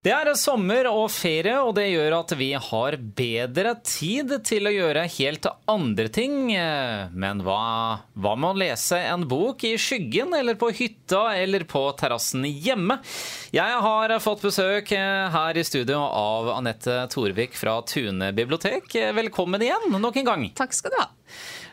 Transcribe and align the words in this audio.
Det 0.00 0.14
er 0.16 0.30
sommer 0.32 0.86
og 0.88 1.10
ferie, 1.12 1.58
og 1.60 1.74
det 1.76 1.90
gjør 1.90 2.14
at 2.22 2.30
vi 2.40 2.46
har 2.56 2.94
bedre 2.96 3.74
tid 3.84 4.30
til 4.48 4.64
å 4.64 4.72
gjøre 4.72 5.02
helt 5.12 5.44
andre 5.68 6.06
ting. 6.08 6.54
Men 7.12 7.42
hva, 7.44 7.98
hva 8.16 8.32
med 8.32 8.48
å 8.48 8.60
lese 8.62 8.96
en 9.10 9.26
bok 9.28 9.60
i 9.68 9.74
skyggen, 9.76 10.32
eller 10.38 10.56
på 10.56 10.70
hytta, 10.72 11.34
eller 11.36 11.66
på 11.68 11.82
terrassen 12.00 12.48
hjemme? 12.48 12.96
Jeg 13.52 13.84
har 13.84 14.16
fått 14.24 14.48
besøk 14.48 14.94
her 14.96 15.60
i 15.60 15.66
studio 15.68 16.00
av 16.00 16.48
Anette 16.54 17.02
Torvik 17.12 17.60
fra 17.60 17.76
Tune 17.84 18.32
bibliotek. 18.32 18.88
Velkommen 19.20 19.68
igjen 19.68 20.00
nok 20.00 20.16
en 20.16 20.32
gang. 20.32 20.48
Takk 20.56 20.80
skal 20.80 20.96
du 20.96 21.00
ha. 21.02 21.10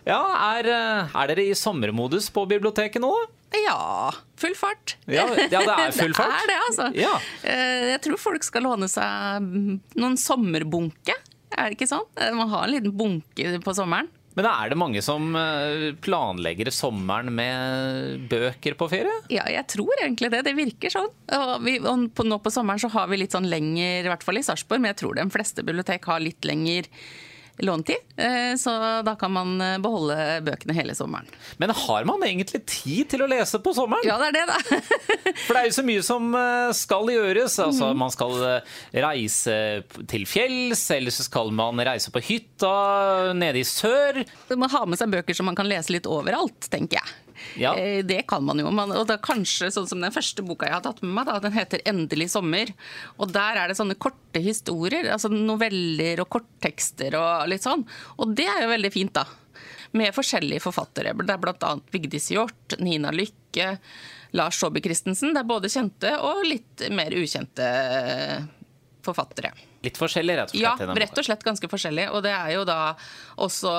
Ja, 0.03 0.19
er, 0.51 0.73
er 1.07 1.31
dere 1.31 1.47
i 1.47 1.55
sommermodus 1.55 2.27
på 2.35 2.43
biblioteket 2.51 2.99
nå? 3.07 3.15
Ja, 3.55 4.11
full 4.37 4.55
fart. 4.59 4.97
Ja, 5.07 5.23
ja, 5.35 5.47
det 5.63 5.77
er 5.77 5.91
full 6.01 6.13
fart. 6.17 6.33
det 6.33 6.43
er 6.43 6.51
det, 6.51 6.59
altså. 6.67 6.89
Ja. 6.99 7.13
Eh, 7.47 7.87
Jeg 7.93 8.01
tror 8.05 8.19
folk 8.19 8.43
skal 8.45 8.65
låne 8.67 8.89
seg 8.91 9.47
noen 9.97 10.17
sommerbunke. 10.19 11.15
Er 11.57 11.69
det 11.71 11.77
ikke 11.77 11.87
sånn? 11.89 12.05
Eh, 12.19 12.33
Man 12.35 12.49
har 12.51 12.67
en 12.67 12.73
liten 12.75 12.93
bunke 12.99 13.55
på 13.63 13.73
sommeren. 13.77 14.09
Men 14.37 14.45
er 14.45 14.69
det 14.69 14.75
mange 14.77 15.01
som 15.01 15.31
eh, 15.33 15.87
planlegger 16.05 16.69
sommeren 16.69 17.31
med 17.33 18.27
bøker 18.29 18.75
på 18.77 18.85
ferie? 18.91 19.15
Ja, 19.33 19.47
jeg 19.49 19.65
tror 19.73 19.89
egentlig 19.97 20.29
det. 20.35 20.43
Det 20.45 20.53
virker 20.59 20.93
sånn. 20.93 21.07
Og 21.39 21.53
vi, 21.65 21.79
og 21.81 22.03
på, 22.13 22.25
nå 22.27 22.37
på 22.45 22.51
sommeren 22.53 22.83
så 22.83 22.91
har 22.93 23.07
vi 23.09 23.17
litt 23.23 23.33
sånn 23.33 23.47
lenger, 23.49 24.03
i 24.05 24.11
hvert 24.11 24.21
fall 24.27 24.37
i 24.37 24.45
Sarpsborg, 24.45 24.83
men 24.83 24.91
jeg 24.93 24.99
tror 25.01 25.17
de 25.17 25.25
fleste 25.33 25.65
bibliotek 25.65 26.05
har 26.11 26.21
litt 26.21 26.45
lenger 26.45 26.85
lånetid. 27.59 28.03
Eh, 28.17 28.55
Så 28.59 28.71
da 29.05 29.15
kan 29.19 29.31
man 29.33 29.55
eh, 29.61 29.77
beholde 29.81 30.15
bøkene 30.45 30.75
hele 30.77 30.95
sommeren. 30.97 31.25
Men 31.57 31.69
har 31.73 32.05
man 32.05 32.21
egentlig 32.27 32.63
tid 32.69 33.09
til 33.09 33.23
å 33.25 33.29
lese 33.29 33.59
på 33.63 33.73
sommeren? 33.77 34.05
Ja, 34.05 34.17
det 34.21 34.29
er 34.29 34.37
det, 34.37 34.45
da. 34.47 34.81
For 35.47 35.53
det 35.53 35.61
er 35.63 35.69
jo 35.69 35.75
så 35.77 35.85
mye 35.87 36.03
som 36.05 36.29
eh, 36.37 36.71
skal 36.77 37.07
gjøres. 37.13 37.57
Altså, 37.65 37.91
Mhm. 37.91 37.97
man 37.97 38.11
skal 38.13 38.33
reise 38.93 39.57
til 40.07 40.25
fjells, 40.29 40.85
eller 40.95 41.11
så 41.13 41.23
skal 41.27 41.51
man 41.55 41.79
reise 41.85 42.11
på 42.13 42.21
hytta 42.23 43.33
nede 43.37 43.61
i 43.61 43.67
sør. 43.67 44.23
Man 44.51 44.59
må 44.65 44.69
ha 44.71 44.85
med 44.85 44.99
seg 44.99 45.11
bøker 45.13 45.35
som 45.37 45.45
man 45.49 45.55
kan 45.57 45.67
lese 45.69 45.93
litt 45.95 46.07
overalt, 46.09 46.69
tenker 46.73 46.99
jeg. 47.01 47.15
Ja. 47.59 47.73
Eh, 47.77 48.03
Det 48.05 48.23
kan 48.27 48.43
man 48.43 48.59
jo. 48.59 48.69
Man, 48.71 48.91
og 48.91 49.07
da 49.09 49.17
kanskje 49.17 49.71
sånn 49.73 49.87
som 49.89 50.01
den 50.01 50.13
første 50.13 50.43
boka 50.45 50.67
jeg 50.67 50.77
har 50.77 50.85
tatt 50.85 51.01
med 51.03 51.13
meg, 51.15 51.25
da, 51.29 51.39
den 51.39 51.55
heter 51.55 51.81
'Endelig 51.85 52.29
sommer'. 52.33 52.73
Og 53.19 53.31
der 53.31 53.57
er 53.57 53.67
det 53.67 53.77
sånne 53.77 53.97
korte 53.97 54.41
historier, 54.41 55.11
altså 55.11 55.29
noveller 55.31 56.19
og 56.21 56.29
korttekster 56.29 57.15
og 57.15 57.47
litt 57.49 57.63
sånn. 57.63 57.85
Og 58.19 58.35
det 58.35 58.47
er 58.47 58.61
jo 58.63 58.73
veldig 58.73 58.93
fint, 58.93 59.13
da. 59.13 59.25
Med 59.93 60.13
forskjellige 60.13 60.61
forfattere. 60.61 61.15
Det 61.15 61.33
er 61.33 61.37
bl.a. 61.37 61.79
Vigdis 61.91 62.29
Hjorth, 62.29 62.77
Nina 62.79 63.09
Lykke, 63.11 63.77
Lars 64.33 64.59
Saabye 64.59 64.83
Christensen. 64.83 65.33
Det 65.33 65.39
er 65.39 65.47
både 65.47 65.69
kjente 65.71 66.11
og 66.19 66.43
litt 66.45 66.89
mer 66.91 67.15
ukjente 67.15 68.47
forfattere. 69.07 69.53
Litt 69.85 69.99
forskjellig, 69.99 70.35
rett 70.39 70.53
og 70.53 70.57
slett. 70.57 70.81
Ja, 70.81 70.95
rett 70.97 71.19
og 71.21 71.25
slett 71.27 71.43
ganske 71.45 71.69
forskjellig. 71.69 72.07
Og 72.17 72.23
det 72.25 72.31
er 72.33 72.53
jo 72.55 72.63
da 72.67 72.95
også 73.45 73.73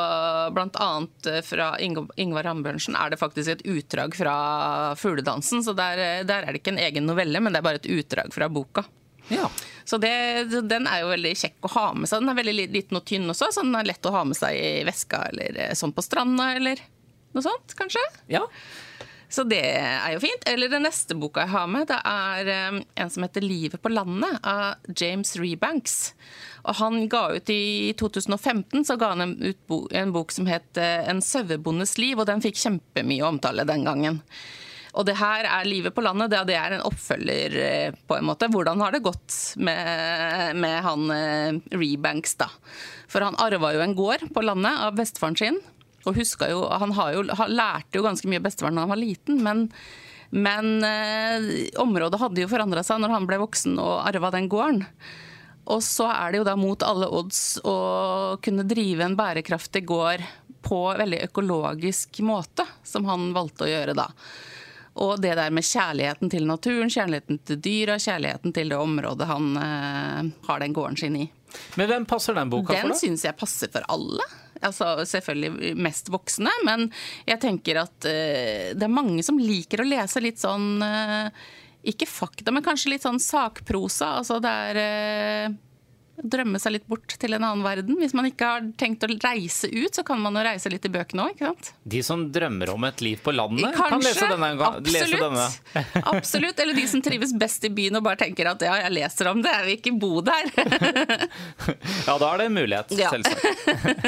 blant 0.54 0.78
annet 0.82 1.30
fra 1.46 1.72
Ingvar 1.82 2.46
Ambjørnsen 2.52 2.96
er 2.98 3.10
det 3.10 3.18
faktisk 3.20 3.56
et 3.56 3.64
utdrag 3.66 4.14
fra 4.16 4.36
Fugledansen. 5.00 5.64
Så 5.66 5.74
der, 5.78 6.22
der 6.28 6.46
er 6.46 6.54
det 6.54 6.62
ikke 6.62 6.76
en 6.76 6.84
egen 6.86 7.08
novelle, 7.10 7.42
men 7.42 7.52
det 7.54 7.62
er 7.62 7.66
bare 7.66 7.82
et 7.82 7.90
utdrag 7.98 8.30
fra 8.34 8.50
boka. 8.52 8.86
Ja. 9.28 9.50
Så 9.84 9.98
det, 10.00 10.12
den 10.68 10.86
er 10.88 11.02
jo 11.02 11.10
veldig 11.12 11.34
kjekk 11.36 11.66
å 11.66 11.72
ha 11.74 11.86
med 11.96 12.08
seg. 12.08 12.22
Den 12.22 12.32
er 12.32 12.38
veldig 12.38 12.68
liten 12.72 13.00
og 13.00 13.04
tynn 13.08 13.28
også, 13.28 13.50
så 13.52 13.64
den 13.64 13.76
er 13.76 13.88
lett 13.88 14.08
å 14.08 14.14
ha 14.14 14.22
med 14.28 14.38
seg 14.38 14.56
i 14.56 14.70
veska 14.88 15.26
eller 15.32 15.58
eh, 15.66 15.74
sånn 15.76 15.94
på 15.96 16.04
stranda 16.04 16.52
eller 16.56 16.80
noe 17.34 17.44
sånt, 17.44 17.74
kanskje. 17.78 18.02
ja. 18.32 18.46
Så 19.28 19.44
det 19.44 19.60
er 19.60 20.14
jo 20.14 20.22
fint. 20.24 20.46
Eller 20.48 20.70
den 20.72 20.86
neste 20.88 21.16
boka 21.18 21.44
jeg 21.44 21.52
har 21.52 21.66
med, 21.70 21.88
det 21.90 21.98
er 22.08 22.52
eh, 22.52 22.78
en 23.02 23.10
som 23.12 23.24
heter 23.26 23.44
'Livet 23.44 23.82
på 23.84 23.92
landet' 23.92 24.40
av 24.42 24.80
James 24.88 25.36
Rebanks. 25.36 26.14
Og 26.64 26.78
han 26.80 27.08
ga 27.12 27.24
ut 27.36 27.50
i 27.52 27.92
2015 28.00 28.84
så 28.88 28.96
ga 28.96 29.12
han 29.14 29.36
ut 29.36 29.76
en 29.92 30.14
bok 30.16 30.32
som 30.32 30.48
het 30.48 30.80
eh, 30.80 31.04
'En 31.08 31.20
sauebondes 31.20 31.98
liv', 31.98 32.18
og 32.18 32.26
den 32.26 32.40
fikk 32.40 32.56
kjempemye 32.56 33.28
omtale 33.28 33.68
den 33.68 33.84
gangen. 33.84 34.22
Og 34.96 35.04
det 35.04 35.20
her 35.20 35.44
er 35.44 35.68
'Livet 35.68 35.94
på 35.94 36.02
landet', 36.02 36.46
det, 36.48 36.56
er 36.56 36.72
en 36.72 36.88
oppfølger 36.88 37.56
eh, 37.60 37.92
på 38.08 38.16
en 38.16 38.24
måte. 38.24 38.48
Hvordan 38.48 38.80
har 38.80 38.92
det 38.92 39.04
gått 39.04 39.56
med, 39.56 40.56
med 40.56 40.82
han 40.82 41.60
Rebanks, 41.68 42.34
da? 42.34 42.48
For 43.08 43.20
han 43.20 43.36
arva 43.36 43.74
jo 43.74 43.84
en 43.84 43.94
gård 43.94 44.32
på 44.32 44.40
landet 44.40 44.72
av 44.80 44.96
bestefaren 44.96 45.36
sin. 45.36 45.60
Og 46.08 46.16
huska 46.16 46.48
jo, 46.50 46.64
han 46.72 46.94
har 46.96 47.14
jo, 47.14 47.24
han 47.36 47.54
lærte 47.54 47.98
jo 47.98 48.04
ganske 48.06 48.28
mye 48.30 48.42
bestefaren 48.44 48.78
da 48.78 48.86
han 48.86 48.92
var 48.94 49.00
liten, 49.00 49.42
men, 49.44 49.66
men 50.32 50.78
eh, 50.86 51.48
området 51.80 52.20
hadde 52.22 52.44
jo 52.44 52.50
forandra 52.50 52.84
seg 52.86 53.02
når 53.02 53.16
han 53.16 53.28
ble 53.28 53.40
voksen 53.44 53.78
og 53.82 53.96
arva 54.08 54.32
den 54.34 54.48
gården. 54.50 54.86
Og 55.68 55.82
så 55.84 56.06
er 56.08 56.32
det 56.32 56.40
jo 56.40 56.48
da 56.48 56.56
mot 56.56 56.84
alle 56.86 57.10
odds 57.12 57.58
å 57.60 57.78
kunne 58.44 58.64
drive 58.64 59.04
en 59.04 59.18
bærekraftig 59.18 59.84
gård 59.88 60.24
på 60.64 60.78
veldig 60.96 61.20
økologisk 61.28 62.22
måte, 62.24 62.64
som 62.84 63.04
han 63.08 63.30
valgte 63.36 63.66
å 63.66 63.70
gjøre 63.70 63.96
da. 63.98 64.08
Og 64.98 65.20
det 65.22 65.36
der 65.38 65.52
med 65.54 65.66
kjærligheten 65.66 66.32
til 66.32 66.48
naturen, 66.48 66.90
kjærligheten 66.90 67.38
til 67.46 67.60
dyra, 67.62 67.98
kjærligheten 68.02 68.54
til 68.56 68.72
det 68.72 68.78
området 68.80 69.28
han 69.28 69.50
eh, 69.62 70.30
har 70.48 70.64
den 70.64 70.74
gården 70.74 70.98
sin 70.98 71.20
i. 71.20 71.28
Men 71.78 71.88
hvem 71.90 72.06
passer 72.08 72.34
den 72.36 72.50
boka 72.50 72.72
Den 72.72 72.82
for, 72.82 72.90
da? 72.90 72.96
Den 72.96 73.00
syns 73.00 73.24
jeg 73.28 73.38
passer 73.38 73.70
for 73.72 73.86
alle. 73.92 74.24
Altså 74.66 74.94
Selvfølgelig 75.08 75.74
mest 75.78 76.10
voksne, 76.12 76.52
men 76.66 76.88
jeg 77.28 77.40
tenker 77.42 77.82
at 77.84 78.08
eh, 78.08 78.74
det 78.74 78.86
er 78.86 78.92
mange 78.92 79.24
som 79.26 79.38
liker 79.40 79.82
å 79.82 79.88
lese 79.88 80.22
litt 80.24 80.40
sånn 80.42 80.82
eh, 80.84 81.30
Ikke 81.92 82.08
fakta, 82.10 82.52
men 82.54 82.64
kanskje 82.66 82.94
litt 82.94 83.06
sånn 83.06 83.20
sakprosa. 83.22 84.16
Altså 84.22 84.40
det 84.42 84.54
er 84.70 84.82
eh, 84.82 85.56
Drømme 86.18 86.58
seg 86.58 86.72
litt 86.74 86.86
bort 86.90 87.14
til 87.20 87.34
en 87.36 87.44
annen 87.46 87.62
verden. 87.62 87.94
Hvis 88.00 88.14
man 88.16 88.26
ikke 88.26 88.46
har 88.48 88.64
tenkt 88.80 89.04
å 89.06 89.08
reise 89.22 89.68
ut, 89.70 89.94
så 89.94 90.02
kan 90.06 90.18
man 90.20 90.34
jo 90.34 90.42
reise 90.42 90.70
litt 90.72 90.84
i 90.88 90.90
bøkene 90.90 91.28
òg? 91.30 91.42
De 91.86 92.00
som 92.02 92.24
drømmer 92.34 92.72
om 92.74 92.84
et 92.88 93.00
liv 93.04 93.20
på 93.22 93.30
landet, 93.34 93.74
kan 93.76 94.00
lese 94.02 94.26
denne. 94.30 94.50
Lese 94.82 95.04
Absolutt. 95.06 95.22
denne. 95.22 95.46
Absolutt. 96.14 96.58
Eller 96.64 96.74
de 96.74 96.86
som 96.90 97.02
trives 97.04 97.34
best 97.38 97.64
i 97.64 97.70
byen 97.70 98.00
og 98.00 98.04
bare 98.08 98.18
tenker 98.24 98.50
at 98.50 98.62
ja, 98.66 98.74
jeg 98.82 98.94
leser 98.96 99.30
om 99.30 99.42
det, 99.44 99.52
jeg 99.54 99.66
vil 99.68 99.76
ikke 99.78 99.94
bo 100.00 100.20
der. 100.26 100.50
Ja, 102.08 102.14
da 102.18 102.28
er 102.32 102.38
det 102.40 102.46
en 102.48 102.54
mulighet, 102.56 102.92
Ja. 102.98 103.10
selvsagt. 103.12 103.44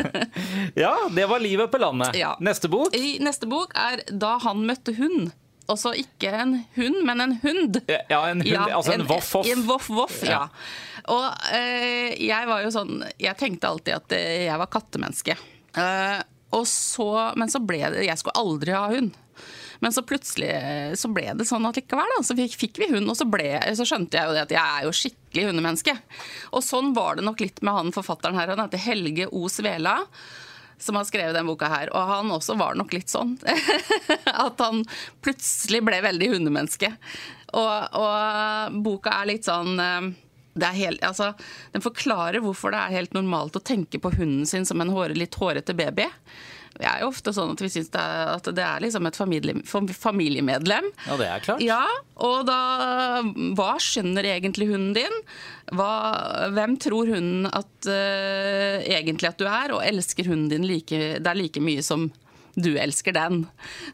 Ja, 0.81 0.95
det 1.15 1.27
var 1.29 1.41
livet 1.43 1.71
på 1.73 1.79
landet. 1.79 2.17
Ja. 2.19 2.35
Neste 2.41 2.69
bok? 2.73 2.95
I 2.97 3.19
neste 3.23 3.47
bok 3.51 3.73
er 3.77 4.03
'Da 4.11 4.39
han 4.43 4.65
møtte 4.67 4.95
hund'. 4.97 5.31
Også 5.71 5.93
ikke 5.99 6.33
en 6.35 6.57
hund, 6.77 7.01
men 7.07 7.23
en 7.23 7.37
hund. 7.45 7.81
Ja, 7.87 8.21
en 8.29 8.43
hund, 8.43 8.73
altså 8.75 8.97
en 8.97 9.07
voff-voff. 9.09 9.49
En 9.51 9.65
voff-voff, 9.69 10.21
ja. 10.27 10.43
Ja. 10.43 11.05
Og 11.11 11.55
eh, 11.57 12.13
jeg 12.21 12.47
var 12.47 12.61
jo 12.61 12.69
sånn 12.75 12.99
Jeg 13.19 13.39
tenkte 13.41 13.71
alltid 13.71 13.97
at 13.97 14.13
eh, 14.17 14.45
jeg 14.49 14.61
var 14.61 14.71
kattemenneske. 14.71 15.37
Eh, 15.79 16.21
så, 16.67 17.09
men 17.39 17.51
så 17.53 17.61
ble 17.63 17.79
det 17.95 18.09
Jeg 18.09 18.19
skulle 18.21 18.41
aldri 18.41 18.75
ha 18.75 18.89
hund. 18.91 19.15
Men 19.81 19.95
så 19.97 20.03
plutselig 20.05 20.51
eh, 20.51 20.93
så 20.99 21.09
ble 21.13 21.31
det 21.39 21.47
sånn 21.49 21.65
at 21.69 21.79
likevel, 21.79 22.11
da. 22.17 22.21
Så 22.27 22.37
fikk, 22.37 22.59
fikk 22.61 22.83
vi 22.83 22.91
hund, 22.93 23.09
og 23.09 23.17
så, 23.17 23.25
ble, 23.31 23.49
så 23.79 23.87
skjønte 23.89 24.19
jeg 24.19 24.29
jo 24.29 24.37
det 24.37 24.45
at 24.45 24.55
jeg 24.55 24.61
er 24.61 24.87
jo 24.87 24.93
skikkelig 24.97 25.47
hundemenneske. 25.49 25.95
Og 26.53 26.65
sånn 26.67 26.93
var 26.97 27.17
det 27.17 27.25
nok 27.25 27.41
litt 27.41 27.63
med 27.65 27.79
han 27.79 27.95
forfatteren 27.97 28.37
her. 28.37 28.53
Han 28.53 28.67
heter 28.67 28.83
Helge 28.91 29.31
O. 29.33 29.47
Svela 29.49 30.03
som 30.81 30.97
har 30.97 31.07
skrevet 31.09 31.37
den 31.37 31.49
boka 31.49 31.69
her. 31.71 31.93
Og 31.95 32.09
han 32.11 32.33
også 32.35 32.57
var 32.61 32.79
nok 32.79 32.95
litt 32.97 33.13
sånn. 33.13 33.37
At 34.47 34.61
han 34.63 34.83
plutselig 35.25 35.83
ble 35.87 36.01
veldig 36.05 36.33
hundemenneske. 36.35 36.93
Og, 37.59 38.01
og 38.01 38.81
boka 38.85 39.15
er 39.21 39.31
litt 39.33 39.49
sånn 39.49 39.81
eh, 39.83 40.71
helt, 40.77 41.03
altså, 41.07 41.33
Den 41.75 41.85
forklarer 41.85 42.43
hvorfor 42.45 42.75
det 42.75 42.81
er 42.81 42.99
helt 43.01 43.17
normalt 43.17 43.59
å 43.59 43.65
tenke 43.65 44.01
på 44.03 44.13
hunden 44.17 44.47
sin 44.47 44.67
som 44.69 44.81
en 44.81 44.93
håret, 44.95 45.19
litt 45.19 45.39
hårete 45.41 45.77
baby. 45.77 46.09
Vi 46.79 46.87
er 46.87 47.03
jo 47.03 47.11
ofte 47.11 47.33
sånn 47.35 47.53
at 47.53 47.61
vi 47.61 47.69
syns 47.73 47.91
det, 47.93 48.05
at 48.37 48.47
det 48.57 48.65
er 48.65 48.85
liksom 48.85 49.09
et 49.09 49.19
familie, 49.19 49.57
familiemedlem. 49.67 50.87
Ja, 51.09 51.19
det 51.21 51.29
er 51.29 51.45
klart. 51.45 51.65
Ja, 51.65 51.83
og 52.23 52.47
da 52.49 52.61
Hva 53.59 53.75
skjønner 53.83 54.27
egentlig 54.31 54.71
hunden 54.71 54.95
din? 54.97 55.21
Hva, 55.77 55.91
hvem 56.55 56.79
tror 56.81 57.11
hunden 57.13 57.51
at 57.51 57.91
uh, 57.91 58.81
egentlig 58.87 59.33
at 59.33 59.41
du 59.41 59.47
er? 59.51 59.77
Og 59.77 59.85
elsker 59.85 60.31
hunden 60.31 60.49
din 60.53 60.69
like, 60.69 61.03
det 61.21 61.27
er 61.27 61.39
like 61.39 61.63
mye 61.63 61.85
som 61.85 62.09
du 62.55 62.73
elsker 62.79 63.15
den? 63.15 63.45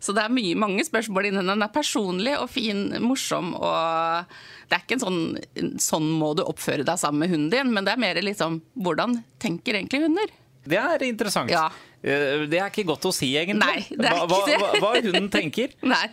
Så 0.00 0.14
det 0.16 0.24
er 0.24 0.32
mye, 0.32 0.54
mange 0.58 0.84
spørsmål 0.86 1.30
inni 1.30 1.42
den. 1.42 1.52
Den 1.56 1.66
er 1.66 1.74
personlig 1.74 2.36
og 2.38 2.48
fin, 2.52 2.88
morsom 3.02 3.54
og 3.56 4.38
Det 4.66 4.78
er 4.78 4.82
ikke 4.82 4.96
en 4.96 5.04
sånn 5.04 5.78
sånn 5.82 6.08
må 6.20 6.32
du 6.34 6.42
oppføre 6.46 6.86
deg 6.86 6.98
sammen 6.98 7.24
med 7.24 7.34
hunden 7.34 7.52
din, 7.52 7.74
men 7.74 7.86
det 7.86 7.94
er 7.94 8.02
mer 8.02 8.18
liksom 8.24 8.60
hvordan 8.82 9.20
tenker 9.42 9.78
egentlig 9.78 10.06
hunder? 10.06 10.32
Det 10.66 10.78
er 10.80 11.04
interessant. 11.06 11.52
Ja. 11.52 11.68
Eh, 12.06 12.44
Det 12.46 12.60
er 12.62 12.70
ikke 12.70 12.84
godt 12.86 13.08
å 13.08 13.12
si, 13.14 13.32
egentlig. 13.38 13.58
Nei, 13.64 13.82
det 13.90 14.06
er 14.12 14.20
hva, 14.30 14.38
ikke 14.38 14.52
det. 14.52 14.58
hva, 14.62 14.82
hva 14.84 14.92
hunden 15.02 15.26
tenker. 15.32 15.74
Nei. 15.94 16.06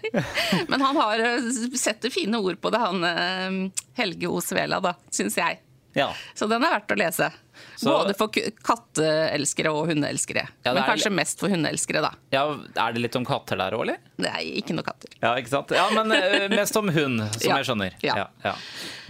Men 0.71 0.81
han 0.87 0.97
har 0.99 1.21
eh, 1.21 1.51
setter 1.77 2.13
fine 2.13 2.39
ord 2.41 2.57
på 2.63 2.71
det, 2.73 2.81
han 2.81 3.05
eh, 3.09 3.85
Helge 4.01 4.31
O. 4.31 4.41
Svela, 4.43 4.81
da, 4.83 4.95
syns 5.13 5.37
jeg. 5.37 5.61
Ja. 5.95 6.09
Så 6.33 6.47
den 6.49 6.63
er 6.65 6.79
verdt 6.79 6.91
å 6.93 6.97
lese. 6.97 7.31
Så- 7.77 7.91
Både 7.91 8.15
for 8.17 8.31
katteelskere 8.33 9.69
og 9.69 9.87
hundeelskere. 9.91 10.47
Ja, 10.65 10.73
Men 10.73 10.83
kanskje 10.87 11.11
mest 11.13 11.39
for 11.39 11.49
hundeelskere, 11.53 12.01
da. 12.01 12.09
ja. 12.33 12.43
Er 12.81 12.93
det 12.95 13.01
litt 13.03 13.15
om 13.15 13.25
katter 13.25 13.57
der 13.61 13.75
òg, 13.77 13.83
eller? 13.85 13.97
Nei, 14.17 14.41
ikke 14.59 14.73
noe 14.73 14.83
katter. 14.87 15.11
Ja, 15.21 15.35
ikke 15.37 15.51
sant? 15.51 15.69
Ja, 15.75 15.85
men 15.93 16.11
eh, 16.15 16.47
mest 16.57 16.75
om 16.79 16.89
hund, 16.89 17.21
som 17.35 17.49
Ja. 17.51 17.57
jeg 17.61 17.67
skjønner. 17.69 17.93
Ja. 18.01 18.27
ja. 18.43 18.55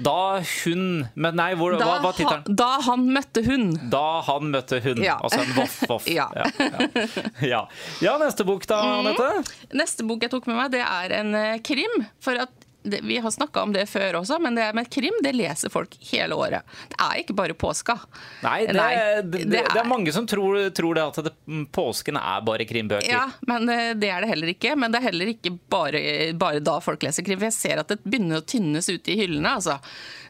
Da 0.04 0.42
hun 0.66 1.08
Men 1.16 1.36
nei, 1.40 1.54
hvor, 1.56 1.78
Da, 1.80 1.86
hva 1.86 2.02
var 2.04 2.18
tittelen? 2.18 2.56
da 2.60 2.70
han 2.82 3.08
møtte 3.16 3.46
hund. 3.48 3.80
Da 3.94 4.04
han 4.28 4.52
møtte 4.52 4.82
hund. 4.84 5.04
Ja. 5.06 5.18
Altså 5.24 5.40
en 5.46 5.54
voff-voff. 5.56 6.08
Ja. 6.14 6.28
Ja, 6.36 6.50
ja. 6.60 7.08
ja. 7.48 7.62
ja, 8.04 8.18
neste 8.22 8.44
bok 8.46 8.68
da, 8.68 8.82
Mm. 8.84 9.44
Neste 9.74 10.04
bok 10.08 10.22
jeg 10.22 10.32
tok 10.34 10.48
med 10.52 10.58
meg, 10.60 10.72
det 10.76 10.82
er 10.84 11.14
en 11.22 11.34
eh, 11.36 11.58
krim. 11.64 12.04
For 12.24 12.36
at 12.44 12.52
det, 12.84 13.00
Vi 13.04 13.18
har 13.24 13.32
snakka 13.32 13.62
om 13.64 13.74
det 13.74 13.86
før 13.90 14.20
også, 14.20 14.40
men 14.44 14.56
det 14.56 14.68
med 14.76 14.90
krim 14.92 15.16
det 15.24 15.32
leser 15.36 15.72
folk 15.72 15.96
hele 16.12 16.36
året. 16.36 16.64
Det 16.92 16.98
er 17.00 17.22
ikke 17.22 17.36
bare 17.38 17.56
påska. 17.56 17.96
Nei, 18.44 18.66
det, 18.68 18.76
Nei, 18.78 18.94
det, 19.24 19.44
det, 19.52 19.62
er 19.64 19.80
er- 19.82 19.88
mange 19.90 20.12
som 20.16 20.28
tror, 20.28 20.58
tror 20.76 20.96
det 21.00 21.04
at 21.04 21.22
det, 21.30 21.34
påsken 21.76 22.18
er 22.20 22.42
bare 22.46 22.66
krimbøker. 22.68 23.08
Ja, 23.10 23.30
men 23.48 23.70
eh, 23.72 23.94
det 23.96 24.10
er 24.12 24.22
det 24.26 24.32
heller 24.34 24.52
ikke. 24.54 24.76
Men 24.76 24.92
det 24.94 25.00
er 25.02 25.08
heller 25.10 25.32
ikke 25.34 25.54
bare, 25.72 26.02
bare 26.40 26.60
da 26.64 26.78
folk 26.84 27.04
leser 27.08 27.24
krim. 27.26 27.40
For 27.40 27.50
jeg 27.50 27.58
ser 27.60 27.84
at 27.84 27.94
det 27.94 28.02
begynner 28.04 28.42
å 28.42 28.48
tynnes 28.48 28.90
ute 28.92 29.14
i 29.16 29.20
hyllene. 29.24 29.56
Altså. 29.58 29.80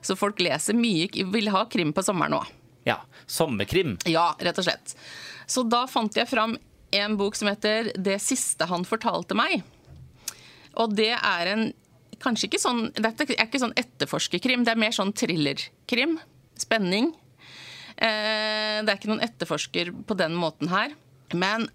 Så 0.01 0.17
folk 0.19 0.39
leser 0.43 0.77
mye, 0.77 1.09
vil 1.33 1.49
ha 1.53 1.65
krim 1.71 1.93
på 1.95 2.03
sommeren 2.05 2.37
nå. 2.37 2.43
Ja, 2.85 2.99
Sommerkrim. 3.25 3.97
Ja, 4.11 4.33
rett 4.43 4.57
og 4.59 4.65
slett. 4.67 4.93
Så 5.47 5.63
da 5.63 5.85
fant 5.87 6.15
jeg 6.19 6.27
fram 6.27 6.57
en 6.93 7.15
bok 7.17 7.35
som 7.35 7.47
heter 7.47 7.91
'Det 7.97 8.19
siste 8.21 8.65
han 8.69 8.83
fortalte 8.85 9.33
meg'. 9.33 9.63
Og 10.75 10.93
det 10.95 11.13
er 11.15 11.47
en 11.47 11.73
Kanskje 12.23 12.47
ikke 12.47 12.61
sånn 12.63 12.85
Dette 12.95 13.25
er 13.27 13.45
ikke 13.45 13.59
sånn 13.59 13.75
etterforskerkrim, 13.79 14.63
det 14.63 14.73
er 14.73 14.79
mer 14.79 14.95
sånn 14.95 15.11
thrillerkrim. 15.17 16.17
Spenning. 16.59 17.11
Eh, 17.97 18.79
det 18.83 18.89
er 18.89 18.97
ikke 18.97 19.11
noen 19.11 19.25
etterforsker 19.25 19.91
på 20.07 20.17
den 20.17 20.35
måten 20.39 20.69
her. 20.71 20.93
Men 21.33 21.67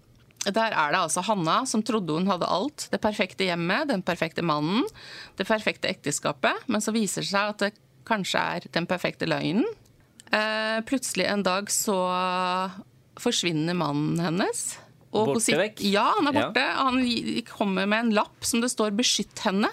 der 0.47 0.71
er 0.71 0.93
det 0.95 1.01
altså 1.01 1.21
Hanna 1.27 1.61
som 1.67 1.83
trodde 1.83 2.15
hun 2.15 2.29
hadde 2.31 2.47
alt. 2.47 2.87
Det 2.91 3.01
perfekte 3.03 3.45
hjemmet, 3.47 3.89
den 3.91 4.01
perfekte 4.07 4.41
mannen, 4.45 4.87
det 5.37 5.47
perfekte 5.47 5.91
ekteskapet. 5.91 6.65
Men 6.67 6.81
så 6.81 6.93
viser 6.95 7.25
det 7.25 7.31
seg 7.33 7.53
at 7.53 7.63
det 7.65 7.73
kanskje 8.09 8.39
er 8.55 8.69
den 8.73 8.87
perfekte 8.89 9.27
løgnen. 9.29 9.67
Eh, 10.31 10.79
plutselig 10.87 11.27
en 11.27 11.43
dag 11.43 11.69
så 11.73 11.97
forsvinner 13.19 13.75
mannen 13.77 14.19
hennes. 14.23 14.77
Og 15.09 15.33
Borte 15.33 15.57
vekk? 15.57 15.81
Ja, 15.89 16.13
han 16.17 16.29
er 16.29 16.33
Ja. 16.33 16.47
borte. 16.47 16.65
Han 16.77 17.41
kommer 17.49 17.87
med 17.87 17.99
en 17.99 18.11
lapp 18.13 18.45
som 18.45 18.61
det 18.61 18.69
står 18.69 18.91
'beskytt 18.91 19.43
henne'. 19.43 19.71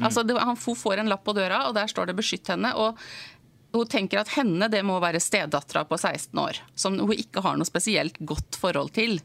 Altså, 0.00 0.24
det, 0.26 0.38
han 0.40 0.58
får 0.58 1.02
en 1.02 1.12
lapp 1.12 1.24
på 1.26 1.36
døra, 1.36 1.66
og 1.68 1.74
der 1.76 1.90
står 1.90 2.10
det 2.10 2.18
'beskytt 2.18 2.50
henne'. 2.54 2.74
og 2.74 2.98
hun 3.74 3.90
tenker 3.90 4.20
at 4.20 4.30
henne 4.36 4.68
det 4.70 4.84
må 4.86 5.00
være 5.02 5.18
stedattera 5.22 5.82
på 5.88 5.98
16 5.98 6.38
år, 6.38 6.60
som 6.78 6.94
hun 6.98 7.10
ikke 7.10 7.42
har 7.42 7.56
noe 7.58 7.66
spesielt 7.66 8.20
godt 8.22 8.54
forhold 8.60 8.92
til. 8.94 9.18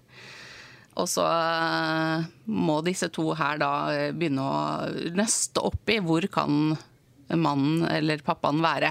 Og 0.97 1.05
så 1.07 1.25
eh, 1.29 2.25
må 2.49 2.79
disse 2.81 3.11
to 3.13 3.27
her 3.37 3.61
da 3.61 3.71
eh, 3.93 4.09
begynne 4.15 4.41
å 4.41 5.13
nøste 5.13 5.61
opp 5.61 5.91
i 5.93 5.99
hvor 6.01 6.25
kan 6.33 6.73
mannen 7.29 7.85
eller 7.91 8.25
pappaen 8.25 8.63
være. 8.65 8.89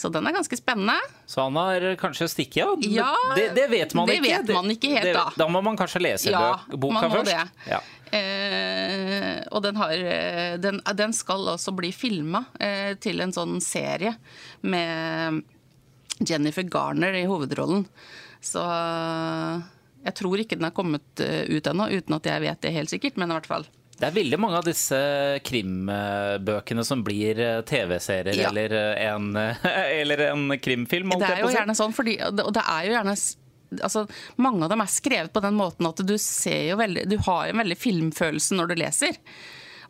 Så 0.00 0.08
den 0.08 0.24
er 0.24 0.32
ganske 0.32 0.56
spennende. 0.56 0.96
Så 1.28 1.42
han 1.44 1.56
har 1.60 1.84
kanskje 2.00 2.28
stikket, 2.32 2.64
av? 2.64 2.84
Ja, 2.88 3.10
det, 3.36 3.50
det 3.58 3.66
vet 3.68 3.92
man 3.98 4.08
det 4.08 4.16
ikke. 4.16 4.38
vet 4.46 4.52
man 4.56 4.72
ikke 4.72 4.92
helt, 4.94 5.12
da. 5.12 5.24
Da 5.36 5.48
må 5.52 5.60
man 5.66 5.76
kanskje 5.76 6.00
lese 6.00 6.32
Ja, 6.32 6.54
først 6.62 6.78
boka 6.80 7.02
man 7.02 7.12
må 7.12 7.24
det. 7.28 7.36
Ja. 7.68 7.80
Eh, 8.16 9.42
og 9.52 9.60
den, 9.66 9.76
har, 9.76 9.92
eh, 9.92 10.54
den, 10.62 10.80
den 10.96 11.12
skal 11.14 11.44
også 11.52 11.74
bli 11.76 11.92
filma 11.94 12.46
eh, 12.58 12.94
til 13.02 13.20
en 13.20 13.34
sånn 13.36 13.60
serie 13.62 14.14
med 14.64 15.42
Jennifer 16.26 16.64
Garner 16.64 17.14
i 17.20 17.26
hovedrollen. 17.28 17.84
Så 18.40 18.64
eh, 18.64 19.68
jeg 20.08 20.16
tror 20.22 20.40
ikke 20.42 20.56
den 20.56 20.70
er 20.70 20.74
kommet 20.80 21.22
eh, 21.24 21.44
ut 21.52 21.68
ennå, 21.70 21.90
uten 21.92 22.16
at 22.16 22.32
jeg 22.32 22.46
vet 22.48 22.64
det 22.64 22.72
helt 22.78 22.92
sikkert, 22.96 23.20
men 23.20 23.30
i 23.30 23.36
hvert 23.36 23.52
fall. 23.52 23.68
Det 24.00 24.08
er 24.08 24.14
veldig 24.16 24.38
mange 24.40 24.56
av 24.60 24.64
disse 24.64 24.96
krimbøkene 25.44 26.84
som 26.88 27.02
blir 27.04 27.40
eh, 27.44 27.60
TV-serier 27.68 28.38
Ja. 28.38 28.48
eller, 28.48 28.72
eh, 28.72 29.04
en, 29.10 29.36
eller 30.00 30.24
en 30.30 30.56
krimfilm. 30.58 31.12
Det 31.20 31.28
er 31.28 31.44
jo 31.44 31.52
gjerne 31.52 31.76
sånn, 31.76 31.94
fordi, 31.96 32.16
og 32.24 32.52
det 32.56 32.64
er 32.64 32.88
jo 32.88 32.96
gjerne 32.98 33.16
Altså, 33.70 34.00
mange 34.42 34.64
av 34.66 34.72
dem 34.72 34.80
er 34.82 34.88
skrevet 34.90 35.30
på 35.30 35.38
den 35.44 35.54
måten 35.54 35.86
at 35.86 36.00
du 36.02 36.16
ser 36.18 36.72
jo 36.72 36.78
veldig 36.80 37.04
Du 37.06 37.12
har 37.22 37.52
en 37.52 37.60
veldig 37.62 37.76
filmfølelse 37.78 38.56
når 38.58 38.72
du 38.72 38.80
leser. 38.80 39.14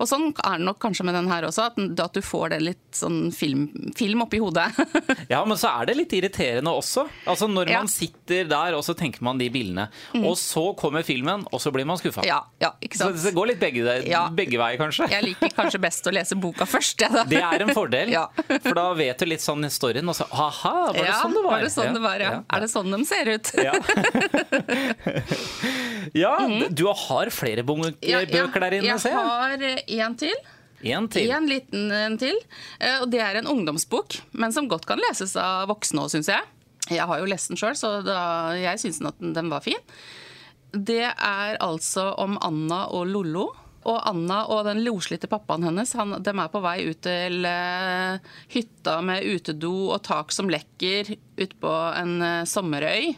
Og 0.00 0.08
sånn 0.08 0.31
er 0.32 0.56
det 0.58 0.64
nok 0.64 0.79
kanskje 0.81 1.05
med 1.05 1.14
den 1.14 1.29
her 1.29 1.44
også, 1.44 1.67
at, 1.69 1.76
at 2.00 2.14
du 2.17 2.23
får 2.25 2.55
det 2.55 2.61
litt 2.64 2.97
sånn 2.97 3.29
film, 3.37 3.67
film 3.97 4.23
oppi 4.25 4.41
hodet. 4.41 4.70
Ja, 5.31 5.43
men 5.47 5.58
så 5.61 5.69
er 5.81 5.87
det 5.91 5.94
litt 5.99 6.12
irriterende 6.17 6.73
også. 6.75 7.05
Altså 7.29 7.47
Når 7.50 7.69
Ja. 7.70 7.81
Mm. 7.81 7.85
man 7.85 7.91
sitter 7.93 8.49
der 8.50 8.75
og 8.79 8.82
så 8.87 8.94
tenker 8.99 9.23
man 9.23 9.38
de 9.38 9.47
bildene, 9.52 9.85
og 10.25 10.35
så 10.41 10.62
kommer 10.79 11.05
filmen, 11.06 11.44
og 11.52 11.61
så 11.62 11.70
blir 11.75 11.85
man 11.87 12.00
skuffa. 12.00 12.25
ja, 12.26 12.41
ja, 12.62 12.73
ikke 12.82 12.99
Så 12.99 13.11
det 13.14 13.35
går 13.37 13.52
litt 13.52 13.61
begge, 13.61 13.85
Ja. 14.08 14.25
begge 14.35 14.58
veier, 14.58 14.79
kanskje. 14.81 15.06
Jeg 15.12 15.23
liker 15.29 15.52
kanskje 15.55 15.81
best 15.85 16.08
å 16.08 16.12
lese 16.17 16.35
boka 16.41 16.64
først, 16.67 16.96
jeg, 17.05 17.12
da. 17.12 17.25
Det 17.31 17.43
er 17.43 17.62
en 17.67 17.75
fordel, 17.76 18.11
Ja. 18.11 18.26
for 18.49 18.75
da 18.75 18.88
vet 18.94 19.19
du 19.20 19.26
litt 19.26 19.44
sånn 19.44 19.62
storyen, 19.70 20.08
og 20.08 20.17
så 20.17 20.26
aha, 20.32 20.75
var 20.88 20.99
det 20.99 21.06
ja, 21.06 21.20
sånn 21.23 21.37
det 21.37 21.44
var? 21.44 21.50
Var 21.58 21.67
det 21.69 21.73
sånn 21.76 21.94
det 21.94 22.03
var, 22.08 22.19
ja. 22.25 22.32
Er 22.50 22.61
det 22.64 22.70
sånn 22.73 22.91
de 22.96 23.05
ser 23.05 23.35
ut? 23.37 23.53
Ja. 23.61 23.76
ja, 26.20 26.34
du 26.70 26.84
har 26.87 27.31
flere 27.34 27.64
bøker. 27.67 27.94
Ja, 28.05 28.20
ja. 28.22 28.46
der 28.46 28.78
inne, 28.78 28.87
Jeg 28.93 29.00
ser 29.02 29.17
jeg. 29.17 29.28
har 29.28 29.67
én 30.08 30.17
til. 30.20 30.34
En 30.81 31.08
til. 31.12 31.28
En 31.37 31.49
liten 31.49 31.90
en 31.93 32.17
til. 32.20 32.38
Eh, 32.81 33.00
Og 33.02 33.11
det 33.12 33.20
er 33.20 33.37
en 33.40 33.50
ungdomsbok, 33.50 34.20
men 34.32 34.52
som 34.52 34.69
godt 34.69 34.87
kan 34.88 35.00
leses 35.08 35.34
av 35.37 35.69
voksne 35.69 36.06
òg, 36.06 36.12
syns 36.14 36.31
jeg. 36.32 36.40
Jeg 36.90 37.06
har 37.06 37.20
jo 37.20 37.28
lest 37.28 37.50
den 37.52 37.61
sjøl, 37.61 37.76
så 37.76 38.00
da, 38.02 38.55
jeg 38.58 38.81
syns 38.82 38.99
den, 39.05 39.34
den 39.37 39.50
var 39.52 39.61
fin. 39.62 39.78
Det 40.72 41.02
er 41.05 41.58
altså 41.61 42.11
om 42.19 42.38
Anna 42.43 42.87
og 42.94 43.06
Lollo. 43.11 43.50
Og 43.88 43.96
Anna 44.05 44.43
og 44.52 44.67
den 44.67 44.82
loslitte 44.84 45.28
pappaen 45.31 45.64
hennes 45.64 45.94
han, 45.96 46.12
de 46.20 46.32
er 46.37 46.50
på 46.52 46.61
vei 46.61 46.82
ut 46.90 46.99
til 47.06 47.46
eh, 47.49 48.19
hytta 48.52 48.99
med 49.05 49.25
utedo 49.25 49.70
og 49.94 50.02
tak 50.05 50.34
som 50.37 50.50
lekker 50.52 51.14
ute 51.40 51.56
på 51.62 51.72
en 51.96 52.12
eh, 52.20 52.43
sommerøy. 52.44 53.14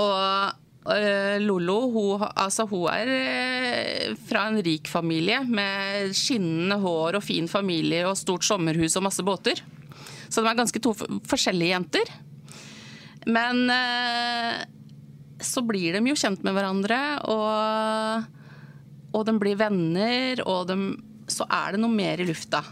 Og 0.00 0.14
eh, 0.16 0.52
Lollo 0.82 1.76
hun, 1.94 2.24
altså, 2.34 2.66
hun 2.66 2.88
er 2.90 3.10
eh, 3.14 4.14
fra 4.26 4.48
en 4.50 4.58
rik 4.66 4.90
familie 4.90 5.38
med 5.46 6.10
skinnende 6.16 6.80
hår 6.82 7.20
og 7.20 7.24
fin 7.24 7.46
familie 7.50 8.02
og 8.08 8.18
stort 8.18 8.46
sommerhus 8.46 8.96
og 8.98 9.06
masse 9.06 9.22
båter. 9.22 9.62
Så 10.26 10.42
de 10.42 10.50
er 10.50 10.58
ganske 10.58 10.82
to 10.82 10.94
forskjellige 11.28 11.74
jenter. 11.74 12.12
Men 13.30 13.70
eh, 13.70 14.62
så 15.42 15.62
blir 15.66 15.94
de 15.94 16.10
jo 16.10 16.18
kjent 16.18 16.42
med 16.42 16.56
hverandre, 16.56 17.00
og, 17.30 18.28
og 19.14 19.26
de 19.28 19.38
blir 19.38 19.58
venner, 19.60 20.42
og 20.46 20.66
de, 20.70 20.78
så 21.30 21.46
er 21.46 21.74
det 21.74 21.82
noe 21.82 21.94
mer 21.94 22.22
i 22.22 22.26
lufta. 22.26 22.62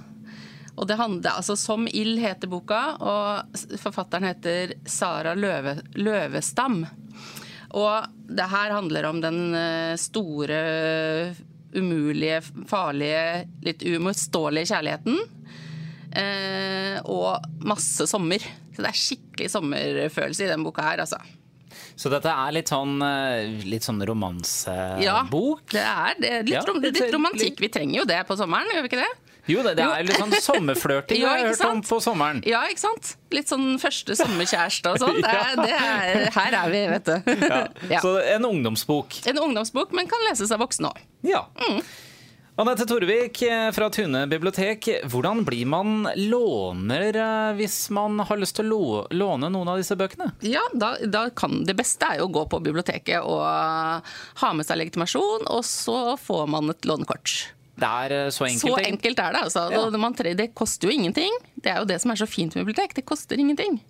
Og 0.81 0.87
det 0.89 0.97
handler, 0.97 1.35
altså 1.37 1.57
Som 1.59 1.87
ild 1.87 2.19
heter 2.23 2.49
boka, 2.51 2.81
og 3.05 3.61
forfatteren 3.83 4.31
heter 4.31 4.75
Sara 4.89 5.35
Løve, 5.37 5.81
Løvestam. 5.99 6.85
Og 7.77 8.07
det 8.31 8.47
her 8.51 8.73
handler 8.75 9.07
om 9.11 9.21
den 9.23 9.41
eh, 9.55 9.95
store, 10.01 10.61
umulige, 11.77 12.41
farlige, 12.71 13.45
litt 13.63 13.85
uimotståelige 13.87 14.71
kjærligheten. 14.73 15.21
Eh, 16.11 16.97
og 17.07 17.45
masse 17.63 18.07
sommer. 18.11 18.43
Så 18.75 18.83
det 18.83 18.91
er 18.91 18.99
skikkelig 18.99 19.51
sommerfølelse 19.53 20.47
i 20.47 20.51
den 20.51 20.65
boka 20.67 20.83
her, 20.83 21.05
altså. 21.05 21.21
Så 22.01 22.11
dette 22.11 22.33
er 22.33 22.55
litt 22.57 22.71
sånn, 22.73 22.97
eh, 23.05 23.53
litt 23.69 23.85
sånn 23.87 24.01
romansebok? 24.09 25.75
Ja, 25.77 25.79
det 25.79 25.85
er, 25.87 26.15
det 26.19 26.33
litt, 26.49 26.55
Ja, 26.57 26.63
litt- 26.75 26.99
litt 26.99 27.15
romantikk. 27.15 27.61
Vi 27.63 27.69
trenger 27.71 28.01
jo 28.03 28.07
det 28.09 28.23
på 28.27 28.37
sommeren, 28.41 28.71
gjør 28.75 28.87
vi 28.87 28.91
ikke 28.91 29.05
det? 29.05 29.13
Jo, 29.49 29.63
det, 29.65 29.77
det 29.79 29.87
er 29.87 30.05
litt 30.07 30.19
sånn 30.21 30.35
sommerflørting 30.45 31.21
Ja, 31.23 31.37
jeg 31.39 31.47
har 31.47 31.55
hørt 31.55 31.65
om 31.71 31.81
på 31.87 32.01
sommeren. 32.05 32.43
Ja, 32.49 32.65
ikke 32.71 32.85
sant? 32.85 33.15
Litt 33.35 33.51
sånn 33.51 33.79
første 33.81 34.17
sommerkjæreste 34.19 34.93
og 34.95 35.01
sånn. 35.03 35.21
Det 35.25 35.33
er, 35.33 35.57
det 35.61 35.73
er, 35.77 36.29
her 36.35 36.59
er 36.65 36.75
vi, 36.75 36.85
vet 36.97 37.09
du. 37.09 37.33
Ja. 37.51 37.65
Ja. 37.91 38.03
Så 38.05 38.15
en 38.35 38.47
ungdomsbok. 38.47 39.23
En 39.31 39.41
ungdomsbok, 39.43 39.95
men 39.97 40.09
kan 40.11 40.23
leses 40.29 40.53
av 40.55 40.63
voksne 40.63 40.91
òg. 40.93 41.03
Ja. 41.27 41.45
Mm. 41.61 41.81
Anette 42.61 42.85
Torvik 42.85 43.43
eh, 43.47 43.71
fra 43.73 43.87
Tune 43.91 44.27
bibliotek. 44.27 44.89
Hvordan 45.09 45.45
blir 45.47 45.67
man 45.71 46.09
låner 46.17 47.17
eh, 47.17 47.53
hvis 47.57 47.87
man 47.95 48.19
har 48.27 48.41
lyst 48.41 48.59
til 48.59 48.75
å 48.77 49.07
låne 49.17 49.49
noen 49.49 49.71
av 49.73 49.81
disse 49.81 49.97
bøkene? 49.97 50.33
Ja, 50.45 50.61
da, 50.75 50.93
da 51.09 51.23
kan 51.33 51.63
det 51.65 51.79
beste 51.79 52.11
er 52.11 52.21
jo 52.21 52.29
å 52.29 52.35
gå 52.35 52.45
på 52.53 52.61
biblioteket 52.67 53.25
og 53.25 53.41
ha 54.43 54.53
med 54.53 54.69
seg 54.69 54.83
legitimasjon, 54.83 55.49
og 55.49 55.65
så 55.65 56.19
får 56.21 56.53
man 56.53 56.75
et 56.75 56.85
lånekort. 56.91 57.39
Det 57.81 57.91
er 57.91 58.17
eh, 58.17 58.31
så 58.35 58.47
enkelt. 58.47 58.63
Så 58.63 58.73
egentlig. 58.75 58.93
enkelt 58.95 59.23
er 59.25 59.37
det. 59.37 59.45
altså. 59.49 59.67
Ja. 59.73 60.11
Tre- 60.21 60.35
det 60.37 60.51
koster 60.55 60.89
jo 60.91 60.97
ingenting. 60.97 61.39
Det 61.57 61.73
er 61.73 61.79
jo 61.83 61.89
det 61.89 62.01
som 62.03 62.13
er 62.13 62.21
så 62.21 62.29
fint 62.29 62.55
med 62.57 62.67
bibliotek. 62.67 62.95
Det 62.97 63.07
koster 63.09 63.41
ingenting. 63.41 63.81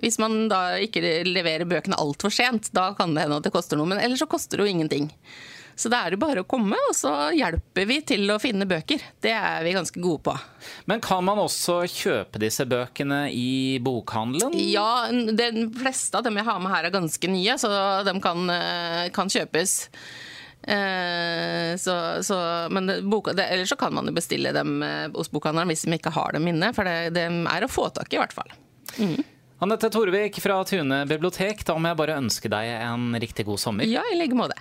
Hvis 0.00 0.18
man 0.20 0.46
da 0.52 0.76
ikke 0.82 1.02
leverer 1.26 1.68
bøkene 1.68 1.98
altfor 2.00 2.32
sent, 2.32 2.72
da 2.76 2.90
kan 2.96 3.14
det 3.16 3.26
hende 3.26 3.40
at 3.40 3.46
det 3.48 3.54
koster 3.54 3.78
noe. 3.80 3.88
Men 3.88 4.00
ellers 4.02 4.24
så 4.24 4.28
koster 4.30 4.60
det 4.60 4.66
jo 4.66 4.74
ingenting. 4.76 5.10
Så 5.76 5.90
da 5.92 6.06
er 6.06 6.14
det 6.14 6.20
bare 6.22 6.40
å 6.40 6.46
komme, 6.48 6.76
og 6.88 6.94
så 6.96 7.10
hjelper 7.36 7.84
vi 7.88 7.98
til 8.08 8.30
å 8.32 8.38
finne 8.40 8.64
bøker. 8.68 9.02
Det 9.20 9.32
er 9.36 9.60
vi 9.64 9.74
ganske 9.76 10.00
gode 10.00 10.22
på. 10.24 10.36
Men 10.88 11.02
kan 11.04 11.20
man 11.26 11.42
også 11.42 11.82
kjøpe 11.92 12.40
disse 12.40 12.64
bøkene 12.68 13.26
i 13.28 13.76
bokhandelen? 13.84 14.56
Ja, 14.72 15.04
de 15.12 15.66
fleste 15.76 16.16
av 16.16 16.24
dem 16.24 16.40
jeg 16.40 16.48
har 16.48 16.62
med 16.64 16.72
her 16.72 16.88
er 16.88 16.94
ganske 16.96 17.28
nye, 17.28 17.58
så 17.60 17.68
de 18.08 18.16
kan, 18.24 18.48
eh, 18.54 19.10
kan 19.12 19.28
kjøpes. 19.28 19.76
Eh, 20.66 21.76
så, 21.78 22.22
så, 22.26 22.36
men 22.74 22.90
boka, 23.10 23.32
det, 23.32 23.46
ellers 23.54 23.70
så 23.70 23.78
kan 23.78 23.94
man 23.94 24.10
jo 24.10 24.14
bestille 24.16 24.50
dem 24.56 24.80
eh, 24.82 25.06
hos 25.14 25.30
bokhandleren 25.30 25.70
hvis 25.70 25.86
de 25.86 25.94
ikke 25.94 26.14
har 26.16 26.34
dem 26.34 26.48
inne. 26.50 26.72
For 26.74 26.88
det, 26.88 27.14
det 27.14 27.28
er 27.30 27.66
å 27.66 27.70
få 27.70 27.88
tak 27.94 28.10
i, 28.10 28.18
i 28.18 28.22
hvert 28.22 28.34
fall. 28.34 28.50
Mm. 28.98 29.20
Anette 29.64 29.88
Torvik 29.88 30.36
fra 30.42 30.58
Tune 30.68 31.04
bibliotek, 31.08 31.62
da 31.64 31.78
må 31.80 31.88
jeg 31.88 32.00
bare 32.02 32.18
ønske 32.20 32.50
deg 32.52 32.74
en 32.76 33.14
riktig 33.22 33.46
god 33.48 33.62
sommer. 33.62 33.88
Ja, 33.88 34.02
i 34.12 34.18
like 34.18 34.36
måte. 34.36 34.58